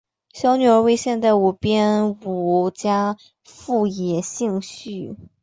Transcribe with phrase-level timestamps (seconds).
[0.33, 5.15] 小女儿为现代舞编舞家富野幸绪。